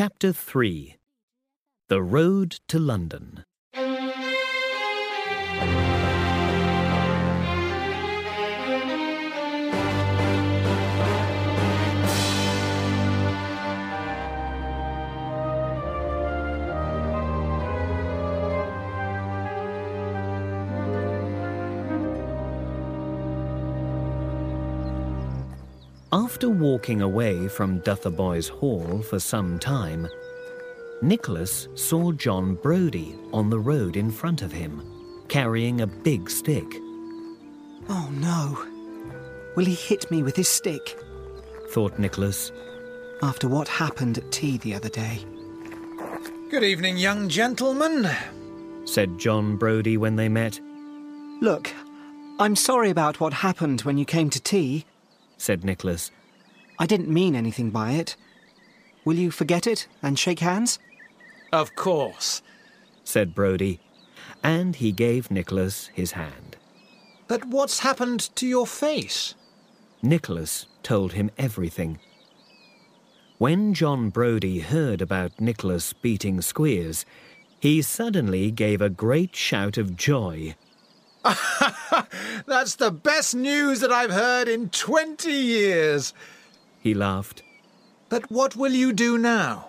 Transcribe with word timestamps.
Chapter 0.00 0.32
3 0.32 0.94
The 1.88 2.00
Road 2.00 2.60
to 2.68 2.78
London. 2.78 3.42
After 26.12 26.48
walking 26.48 27.02
away 27.02 27.48
from 27.48 27.80
Dotheboys 27.82 28.48
Hall 28.48 29.02
for 29.02 29.18
some 29.18 29.58
time, 29.58 30.08
Nicholas 31.02 31.68
saw 31.74 32.12
John 32.12 32.56
Browdie 32.56 33.14
on 33.34 33.50
the 33.50 33.58
road 33.58 33.94
in 33.94 34.10
front 34.10 34.40
of 34.40 34.50
him, 34.50 34.82
carrying 35.28 35.82
a 35.82 35.86
big 35.86 36.30
stick. 36.30 36.64
Oh 37.90 38.08
no. 38.10 38.58
Will 39.54 39.66
he 39.66 39.74
hit 39.74 40.10
me 40.10 40.22
with 40.22 40.34
his 40.34 40.48
stick? 40.48 40.98
Thought 41.72 41.98
Nicholas. 41.98 42.52
After 43.22 43.46
what 43.46 43.68
happened 43.68 44.16
at 44.16 44.32
tea 44.32 44.56
the 44.56 44.74
other 44.74 44.88
day. 44.88 45.22
Good 46.50 46.64
evening, 46.64 46.96
young 46.96 47.28
gentlemen, 47.28 48.08
said 48.86 49.18
John 49.18 49.58
Browdie 49.58 49.98
when 49.98 50.16
they 50.16 50.30
met. 50.30 50.58
Look, 51.42 51.70
I'm 52.38 52.56
sorry 52.56 52.88
about 52.88 53.20
what 53.20 53.34
happened 53.34 53.82
when 53.82 53.98
you 53.98 54.06
came 54.06 54.30
to 54.30 54.40
tea 54.40 54.86
said 55.38 55.64
Nicholas. 55.64 56.10
I 56.78 56.86
didn't 56.86 57.08
mean 57.08 57.34
anything 57.34 57.70
by 57.70 57.92
it. 57.92 58.16
Will 59.04 59.16
you 59.16 59.30
forget 59.30 59.66
it 59.66 59.88
and 60.02 60.18
shake 60.18 60.40
hands? 60.40 60.78
Of 61.52 61.74
course, 61.74 62.42
said 63.04 63.34
Browdie, 63.34 63.78
and 64.42 64.76
he 64.76 64.92
gave 64.92 65.30
Nicholas 65.30 65.86
his 65.94 66.12
hand. 66.12 66.56
But 67.26 67.46
what's 67.46 67.78
happened 67.80 68.34
to 68.36 68.46
your 68.46 68.66
face? 68.66 69.34
Nicholas 70.02 70.66
told 70.82 71.14
him 71.14 71.30
everything. 71.38 71.98
When 73.38 73.72
John 73.72 74.10
Browdie 74.10 74.62
heard 74.62 75.00
about 75.00 75.40
Nicholas 75.40 75.92
beating 75.92 76.40
Squeers, 76.40 77.06
he 77.60 77.82
suddenly 77.82 78.50
gave 78.50 78.80
a 78.80 78.90
great 78.90 79.34
shout 79.34 79.78
of 79.78 79.96
joy. 79.96 80.54
That's 82.46 82.76
the 82.76 82.90
best 82.90 83.34
news 83.34 83.80
that 83.80 83.92
I've 83.92 84.10
heard 84.10 84.48
in 84.48 84.70
20 84.70 85.30
years. 85.30 86.14
He 86.80 86.94
laughed. 86.94 87.42
But 88.08 88.30
what 88.30 88.56
will 88.56 88.72
you 88.72 88.92
do 88.92 89.18
now? 89.18 89.68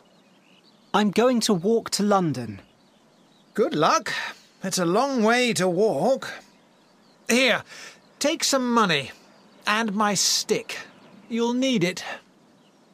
I'm 0.93 1.11
going 1.11 1.39
to 1.41 1.53
walk 1.53 1.89
to 1.91 2.03
London. 2.03 2.61
Good 3.53 3.75
luck. 3.75 4.13
It's 4.63 4.77
a 4.77 4.85
long 4.85 5.23
way 5.23 5.53
to 5.53 5.67
walk. 5.67 6.31
Here, 7.27 7.63
take 8.19 8.43
some 8.43 8.73
money 8.73 9.11
and 9.67 9.93
my 9.93 10.13
stick. 10.13 10.79
You'll 11.29 11.53
need 11.53 11.83
it, 11.83 12.03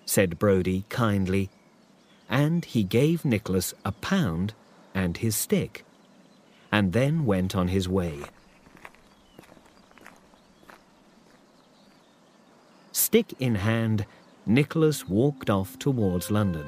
said 0.05 0.37
Browdie 0.37 0.83
kindly, 0.89 1.49
and 2.29 2.65
he 2.65 2.83
gave 2.83 3.23
Nicholas 3.23 3.73
a 3.85 3.93
pound 3.93 4.53
and 4.93 5.17
his 5.17 5.35
stick, 5.35 5.85
and 6.71 6.91
then 6.91 7.25
went 7.25 7.55
on 7.55 7.69
his 7.69 7.87
way. 7.87 8.19
Stick 13.15 13.35
in 13.39 13.55
hand, 13.55 14.05
Nicholas 14.45 15.07
walked 15.07 15.49
off 15.49 15.79
towards 15.79 16.29
London. 16.29 16.67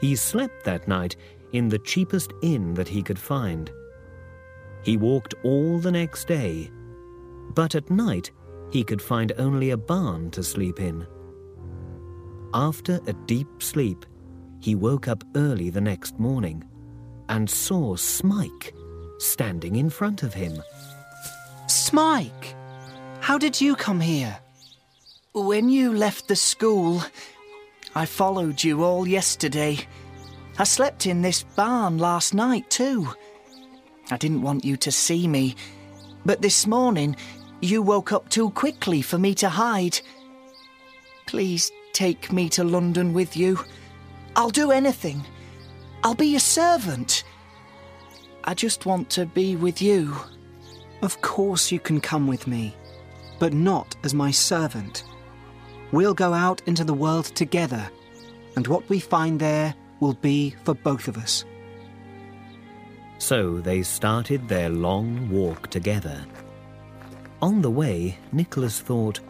He 0.00 0.16
slept 0.16 0.64
that 0.64 0.88
night 0.88 1.14
in 1.52 1.68
the 1.68 1.78
cheapest 1.78 2.32
inn 2.42 2.74
that 2.74 2.88
he 2.88 3.04
could 3.04 3.20
find. 3.20 3.70
He 4.82 4.96
walked 4.96 5.34
all 5.44 5.78
the 5.78 5.92
next 5.92 6.26
day, 6.26 6.72
but 7.54 7.76
at 7.76 7.88
night 7.88 8.32
he 8.72 8.82
could 8.82 9.00
find 9.00 9.30
only 9.38 9.70
a 9.70 9.76
barn 9.76 10.32
to 10.32 10.42
sleep 10.42 10.80
in. 10.80 11.06
After 12.52 12.98
a 13.06 13.12
deep 13.12 13.62
sleep, 13.62 14.04
he 14.58 14.74
woke 14.74 15.06
up 15.06 15.22
early 15.36 15.70
the 15.70 15.80
next 15.80 16.18
morning 16.18 16.64
and 17.28 17.48
saw 17.48 17.94
Smike 17.94 18.74
standing 19.18 19.76
in 19.76 19.88
front 19.88 20.24
of 20.24 20.34
him. 20.34 20.60
Smike, 21.82 22.54
how 23.18 23.36
did 23.36 23.60
you 23.60 23.74
come 23.74 23.98
here? 23.98 24.38
When 25.34 25.68
you 25.68 25.92
left 25.92 26.28
the 26.28 26.36
school, 26.36 27.02
I 27.96 28.06
followed 28.06 28.62
you 28.62 28.84
all 28.84 29.06
yesterday. 29.06 29.80
I 30.60 30.62
slept 30.64 31.06
in 31.06 31.22
this 31.22 31.42
barn 31.42 31.98
last 31.98 32.34
night 32.34 32.70
too. 32.70 33.08
I 34.12 34.16
didn't 34.16 34.42
want 34.42 34.64
you 34.64 34.76
to 34.76 34.92
see 34.92 35.26
me, 35.26 35.56
but 36.24 36.40
this 36.40 36.68
morning 36.68 37.16
you 37.60 37.82
woke 37.82 38.12
up 38.12 38.28
too 38.28 38.50
quickly 38.50 39.02
for 39.02 39.18
me 39.18 39.34
to 39.34 39.48
hide. 39.48 40.00
Please 41.26 41.72
take 41.92 42.32
me 42.32 42.48
to 42.50 42.62
London 42.62 43.12
with 43.12 43.36
you. 43.36 43.58
I'll 44.36 44.50
do 44.50 44.70
anything. 44.70 45.26
I'll 46.04 46.14
be 46.14 46.28
your 46.28 46.40
servant. 46.40 47.24
I 48.44 48.54
just 48.54 48.86
want 48.86 49.10
to 49.10 49.26
be 49.26 49.56
with 49.56 49.82
you. 49.82 50.16
Of 51.02 51.20
course 51.20 51.72
you 51.72 51.80
can 51.80 52.00
come 52.00 52.28
with 52.28 52.46
me, 52.46 52.76
but 53.40 53.52
not 53.52 53.96
as 54.04 54.14
my 54.14 54.30
servant. 54.30 55.04
We'll 55.90 56.14
go 56.14 56.32
out 56.32 56.62
into 56.66 56.84
the 56.84 56.94
world 56.94 57.26
together, 57.26 57.90
and 58.54 58.66
what 58.68 58.88
we 58.88 59.00
find 59.00 59.40
there 59.40 59.74
will 59.98 60.14
be 60.14 60.54
for 60.64 60.74
both 60.74 61.08
of 61.08 61.16
us. 61.18 61.44
So 63.18 63.60
they 63.60 63.82
started 63.82 64.48
their 64.48 64.68
long 64.68 65.28
walk 65.28 65.70
together. 65.70 66.24
On 67.40 67.60
the 67.62 67.70
way, 67.70 68.16
Nicholas 68.30 68.80
thought, 68.80 69.20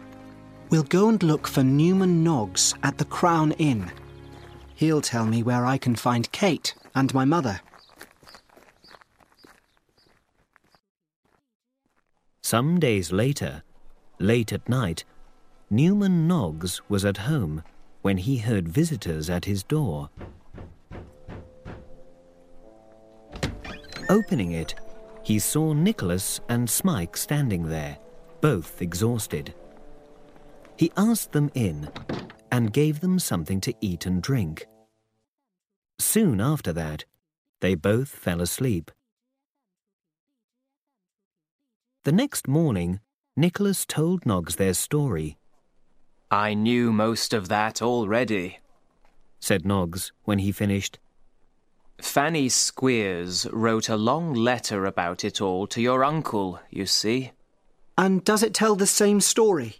We'll 0.69 0.83
go 0.83 1.09
and 1.09 1.21
look 1.21 1.47
for 1.47 1.63
Newman 1.63 2.23
Noggs 2.23 2.75
at 2.83 2.97
the 2.97 3.05
Crown 3.05 3.51
Inn. 3.53 3.91
He'll 4.75 5.01
tell 5.01 5.25
me 5.25 5.43
where 5.43 5.65
I 5.65 5.77
can 5.77 5.95
find 5.95 6.31
Kate 6.31 6.73
and 6.95 7.13
my 7.13 7.25
mother. 7.25 7.61
Some 12.53 12.79
days 12.79 13.11
later, 13.11 13.63
late 14.19 14.53
at 14.53 14.69
night, 14.69 15.05
Newman 15.71 16.27
Noggs 16.27 16.81
was 16.87 17.03
at 17.03 17.17
home 17.17 17.63
when 18.03 18.17
he 18.17 18.37
heard 18.37 18.69
visitors 18.69 19.27
at 19.27 19.45
his 19.45 19.63
door. 19.63 20.11
Opening 24.07 24.51
it, 24.51 24.75
he 25.23 25.39
saw 25.39 25.73
Nicholas 25.73 26.41
and 26.47 26.69
Smike 26.69 27.17
standing 27.17 27.69
there, 27.69 27.97
both 28.39 28.83
exhausted. 28.83 29.55
He 30.77 30.91
asked 30.95 31.31
them 31.31 31.49
in 31.55 31.89
and 32.51 32.71
gave 32.71 32.99
them 32.99 33.17
something 33.17 33.61
to 33.61 33.73
eat 33.81 34.05
and 34.05 34.21
drink. 34.21 34.67
Soon 35.97 36.39
after 36.39 36.71
that, 36.71 37.05
they 37.61 37.73
both 37.73 38.09
fell 38.09 38.41
asleep. 38.41 38.91
The 42.05 42.11
next 42.11 42.49
morning, 42.49 42.99
Nicholas 43.37 43.85
told 43.85 44.25
Noggs 44.25 44.57
their 44.57 44.73
story. 44.73 45.37
I 46.29 46.53
knew 46.53 46.91
most 46.91 47.33
of 47.33 47.47
that 47.47 47.81
already, 47.81 48.59
said 49.39 49.63
Noggs 49.63 50.11
when 50.25 50.39
he 50.39 50.51
finished. 50.51 50.99
Fanny 52.01 52.49
Squeers 52.49 53.47
wrote 53.53 53.87
a 53.87 53.95
long 53.95 54.33
letter 54.33 54.85
about 54.85 55.23
it 55.23 55.39
all 55.39 55.65
to 55.67 55.81
your 55.81 56.03
uncle, 56.03 56.59
you 56.69 56.85
see. 56.85 57.31
And 57.97 58.21
does 58.25 58.43
it 58.43 58.53
tell 58.53 58.75
the 58.75 58.85
same 58.85 59.21
story? 59.21 59.75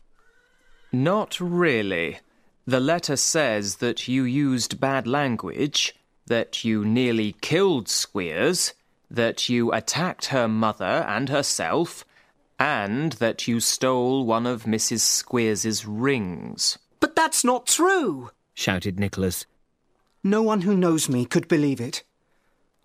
Not 0.93 1.41
really. 1.41 2.19
The 2.65 2.79
letter 2.79 3.17
says 3.17 3.77
that 3.77 4.07
you 4.07 4.23
used 4.23 4.79
bad 4.79 5.07
language, 5.07 5.93
that 6.27 6.63
you 6.63 6.85
nearly 6.85 7.35
killed 7.41 7.89
Squeers, 7.89 8.73
that 9.11 9.49
you 9.49 9.73
attacked 9.73 10.27
her 10.27 10.47
mother 10.47 11.03
and 11.05 11.27
herself, 11.27 12.05
and 12.63 13.11
that 13.13 13.45
you 13.45 13.59
stole 13.59 14.25
one 14.25 14.47
of 14.47 14.63
Mrs. 14.63 15.01
Squeers's 15.01 15.85
rings. 15.85 16.77
But 17.01 17.13
that's 17.13 17.43
not 17.43 17.67
true, 17.67 18.31
shouted 18.53 18.97
Nicholas. 18.97 19.45
No 20.23 20.41
one 20.41 20.61
who 20.61 20.77
knows 20.77 21.09
me 21.09 21.25
could 21.25 21.49
believe 21.49 21.81
it. 21.81 22.03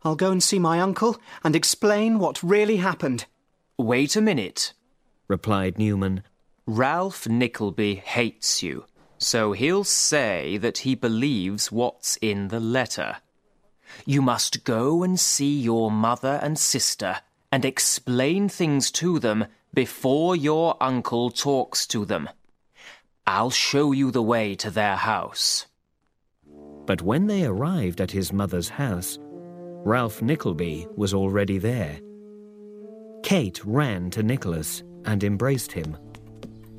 I'll 0.03 0.17
go 0.17 0.33
and 0.33 0.43
see 0.43 0.59
my 0.59 0.81
uncle 0.81 1.21
and 1.45 1.55
explain 1.55 2.19
what 2.19 2.43
really 2.43 2.79
happened. 2.79 3.27
Wait 3.79 4.17
a 4.17 4.21
minute, 4.21 4.73
replied 5.29 5.79
Newman. 5.79 6.25
Ralph 6.67 7.29
Nickleby 7.29 7.95
hates 8.05 8.65
you, 8.65 8.85
so 9.17 9.53
he'll 9.53 9.85
say 9.85 10.57
that 10.57 10.79
he 10.79 10.97
believes 10.97 11.71
what's 11.71 12.17
in 12.17 12.49
the 12.49 12.59
letter. 12.59 13.19
You 14.05 14.23
must 14.23 14.65
go 14.65 15.05
and 15.05 15.21
see 15.21 15.57
your 15.57 15.89
mother 15.89 16.41
and 16.43 16.59
sister 16.59 17.21
and 17.53 17.65
explain 17.65 18.49
things 18.49 18.91
to 18.91 19.21
them 19.21 19.47
before 19.75 20.37
your 20.37 20.77
uncle 20.81 21.31
talks 21.31 21.87
to 21.89 22.05
them. 22.05 22.29
I'll 23.27 23.51
show 23.51 23.93
you 23.93 24.11
the 24.11 24.23
way 24.23 24.55
to 24.57 24.71
their 24.71 24.97
house. 24.97 25.67
But 26.87 27.03
when 27.03 27.27
they 27.27 27.45
arrived 27.45 28.01
at 28.01 28.11
his 28.11 28.33
mother's 28.33 28.69
house, 28.71 29.19
Ralph 29.21 30.23
Nickleby 30.23 30.87
was 30.97 31.13
already 31.13 31.59
there. 31.59 32.01
Kate 33.23 33.61
ran 33.65 34.11
to 34.11 34.23
Nicholas 34.23 34.83
and 35.05 35.23
embraced 35.23 35.73
him. 35.73 35.97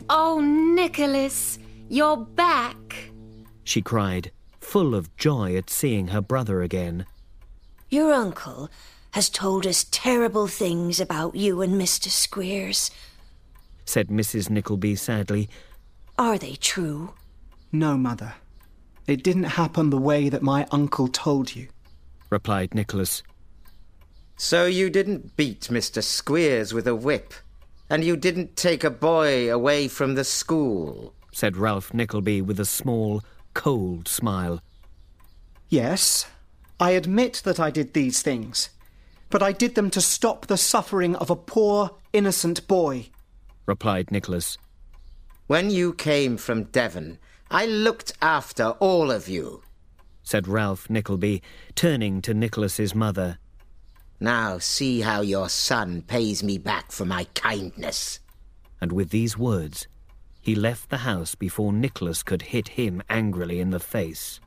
Oh, 0.10 0.40
Nicholas, 0.42 1.60
you're 1.88 2.18
back, 2.18 3.12
she 3.64 3.84
cried, 3.84 4.32
full 4.60 4.96
of 4.96 5.16
joy 5.16 5.56
at 5.56 5.70
seeing 5.70 6.08
her 6.08 6.22
brother 6.22 6.64
again. 6.64 7.06
Your 7.92 8.12
uncle 8.12 8.70
has 9.12 9.30
told 9.30 9.66
us 9.66 9.86
terrible 9.92 10.48
things 10.48 11.00
about 11.00 11.36
you 11.36 11.62
and 11.62 11.74
Mr. 11.74 12.10
Squeers, 12.10 12.92
said 13.86 14.10
Mrs. 14.10 14.50
Nickleby 14.50 14.96
sadly. 14.96 15.50
Are 16.18 16.38
they 16.38 16.56
true? 16.56 17.14
No, 17.72 17.98
Mother. 17.98 18.36
It 19.08 19.24
didn't 19.24 19.46
happen 19.46 19.90
the 19.90 19.98
way 19.98 20.30
that 20.30 20.44
my 20.44 20.68
uncle 20.72 21.08
told 21.08 21.56
you, 21.56 21.68
replied 22.30 22.76
Nicholas. 22.76 23.24
So 24.38 24.66
you 24.66 24.90
didn't 24.90 25.36
beat 25.36 25.62
Mr. 25.62 26.04
Squeers 26.04 26.74
with 26.74 26.88
a 26.88 26.96
whip, 26.96 27.34
and 27.90 28.04
you 28.04 28.16
didn't 28.16 28.56
take 28.56 28.84
a 28.84 28.92
boy 28.92 29.52
away 29.52 29.88
from 29.88 30.14
the 30.14 30.24
school, 30.24 31.14
said 31.32 31.58
Ralph 31.58 31.94
Nickleby 31.94 32.42
with 32.42 32.60
a 32.60 32.66
small, 32.66 33.24
cold 33.56 34.08
smile. 34.08 34.62
Yes, 35.70 36.28
I 36.80 36.92
admit 36.92 37.42
that 37.46 37.60
I 37.60 37.72
did 37.72 37.94
these 37.94 38.22
things, 38.22 38.70
but 39.30 39.44
I 39.44 39.52
did 39.52 39.76
them 39.76 39.90
to 39.92 40.02
stop 40.02 40.48
the 40.48 40.58
suffering 40.58 41.16
of 41.16 41.30
a 41.30 41.36
poor, 41.36 41.92
innocent 42.14 42.68
boy, 42.68 43.10
replied 43.66 44.12
Nicholas. 44.12 44.58
When 45.48 45.70
you 45.70 45.94
came 45.94 46.38
from 46.38 46.66
Devon, 46.66 47.20
I 47.52 47.66
looked 47.66 48.14
after 48.22 48.70
all 48.80 49.12
of 49.12 49.28
you, 49.28 49.64
said 50.24 50.48
Ralph 50.48 50.90
Nickleby, 50.90 51.42
turning 51.76 52.22
to 52.22 52.34
Nicholas's 52.34 52.94
mother. 52.94 53.40
Now 54.20 54.58
see 54.58 55.02
how 55.02 55.22
your 55.22 55.50
son 55.50 56.02
pays 56.02 56.44
me 56.44 56.58
back 56.58 56.92
for 56.92 57.06
my 57.06 57.24
kindness. 57.36 58.20
And 58.82 58.92
with 58.92 59.10
these 59.10 59.38
words, 59.38 59.88
he 60.42 60.56
left 60.56 60.90
the 60.90 60.98
house 60.98 61.36
before 61.36 61.74
Nicholas 61.74 62.24
could 62.24 62.42
hit 62.42 62.70
him 62.70 63.02
angrily 63.10 63.60
in 63.60 63.70
the 63.70 63.80
face. 63.80 64.40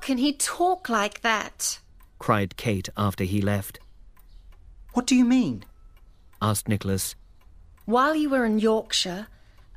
Can 0.00 0.18
he 0.18 0.32
talk 0.32 0.88
like 0.88 1.20
that? 1.22 1.78
cried 2.18 2.56
Kate 2.56 2.88
after 2.96 3.24
he 3.24 3.40
left. 3.40 3.80
What 4.92 5.06
do 5.06 5.14
you 5.14 5.24
mean? 5.24 5.64
asked 6.42 6.68
Nicholas. 6.68 7.14
While 7.84 8.14
you 8.14 8.30
were 8.30 8.44
in 8.44 8.58
Yorkshire, 8.58 9.26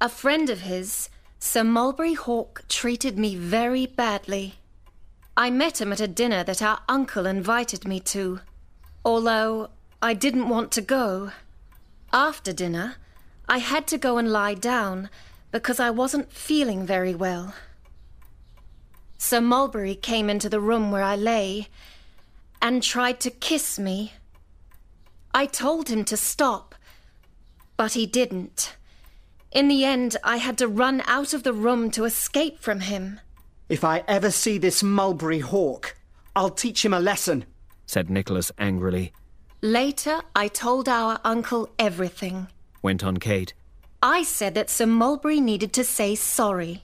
a 0.02 0.10
friend 0.10 0.50
of 0.50 0.62
his, 0.62 1.10
Sir 1.40 1.64
Mulberry 1.64 2.14
Hawk, 2.14 2.64
treated 2.68 3.18
me 3.18 3.36
very 3.36 3.86
badly. 3.86 4.56
I 5.36 5.50
met 5.50 5.82
him 5.82 5.92
at 5.92 6.00
a 6.00 6.08
dinner 6.08 6.44
that 6.44 6.62
our 6.62 6.80
uncle 6.88 7.26
invited 7.26 7.86
me 7.86 8.00
to, 8.02 8.40
although 9.04 9.70
I 10.02 10.14
didn't 10.14 10.50
want 10.50 10.72
to 10.74 10.82
go. 10.82 11.32
After 12.12 12.54
dinner, 12.54 12.96
I 13.50 13.58
had 13.58 13.88
to 13.88 13.98
go 13.98 14.18
and 14.18 14.32
lie 14.32 14.54
down 14.54 15.10
because 15.52 15.80
I 15.80 15.90
wasn't 15.90 16.32
feeling 16.32 16.86
very 16.86 17.16
well. 17.16 17.56
Sir 19.24 19.40
Mulberry 19.40 19.96
came 19.96 20.30
into 20.30 20.50
the 20.50 20.60
room 20.60 20.92
where 20.92 21.02
I 21.02 21.16
lay 21.16 21.70
and 22.62 22.84
tried 22.84 23.22
to 23.22 23.32
kiss 23.32 23.80
me. 23.80 24.12
I 25.34 25.46
told 25.46 25.88
him 25.88 26.04
to 26.06 26.18
stop, 26.18 26.76
but 27.78 27.94
he 27.94 28.06
didn't. 28.06 28.76
In 29.50 29.70
the 29.70 29.86
end, 29.86 30.18
I 30.26 30.38
had 30.38 30.58
to 30.58 30.68
run 30.68 31.02
out 31.08 31.34
of 31.34 31.44
the 31.44 31.54
room 31.54 31.90
to 31.92 32.04
escape 32.04 32.60
from 32.60 32.82
him. 32.82 33.22
If 33.70 33.86
I 33.86 34.04
ever 34.10 34.30
see 34.30 34.58
this 34.58 34.84
Mulberry 34.84 35.40
Hawk, 35.40 35.96
I'll 36.36 36.50
teach 36.50 36.84
him 36.84 36.94
a 36.94 37.00
lesson, 37.00 37.46
said 37.86 38.10
Nicholas 38.10 38.52
angrily. 38.58 39.14
Later, 39.62 40.20
I 40.36 40.50
told 40.50 40.90
our 40.90 41.22
uncle 41.24 41.70
everything, 41.80 42.50
went 42.82 43.06
on 43.06 43.18
Kate. 43.18 43.54
I 44.02 44.24
said 44.24 44.54
that 44.56 44.70
Sir 44.70 44.86
Mulberry 44.86 45.40
needed 45.40 45.72
to 45.74 45.86
say 45.86 46.14
sorry. 46.14 46.84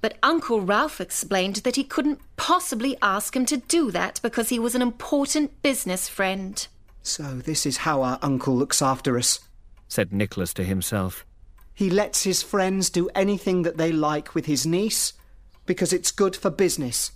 But 0.00 0.18
Uncle 0.22 0.60
Ralph 0.60 1.00
explained 1.00 1.56
that 1.56 1.76
he 1.76 1.84
couldn't 1.84 2.20
possibly 2.36 2.96
ask 3.02 3.34
him 3.34 3.46
to 3.46 3.56
do 3.56 3.90
that 3.90 4.20
because 4.22 4.50
he 4.50 4.58
was 4.58 4.74
an 4.74 4.82
important 4.82 5.62
business 5.62 6.08
friend. 6.08 6.66
So 7.02 7.22
this 7.36 7.66
is 7.66 7.78
how 7.78 8.02
our 8.02 8.18
uncle 8.22 8.56
looks 8.56 8.82
after 8.82 9.16
us, 9.16 9.40
said 9.88 10.12
Nicholas 10.12 10.52
to 10.54 10.64
himself. 10.64 11.24
He 11.72 11.90
lets 11.90 12.24
his 12.24 12.42
friends 12.42 12.90
do 12.90 13.08
anything 13.14 13.62
that 13.62 13.76
they 13.76 13.92
like 13.92 14.34
with 14.34 14.46
his 14.46 14.66
niece 14.66 15.12
because 15.66 15.92
it's 15.92 16.10
good 16.10 16.34
for 16.34 16.50
business. 16.50 17.12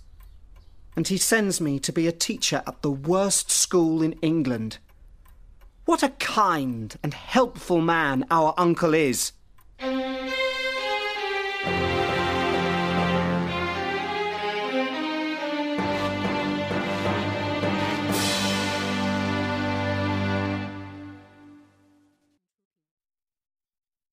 And 0.95 1.07
he 1.07 1.17
sends 1.17 1.59
me 1.59 1.79
to 1.79 1.91
be 1.91 2.07
a 2.07 2.11
teacher 2.11 2.61
at 2.67 2.81
the 2.81 2.91
worst 2.91 3.49
school 3.49 4.01
in 4.01 4.13
England. 4.21 4.77
What 5.85 6.03
a 6.03 6.09
kind 6.09 6.95
and 7.01 7.13
helpful 7.13 7.81
man 7.81 8.25
our 8.29 8.53
uncle 8.57 8.93
is. 8.93 9.31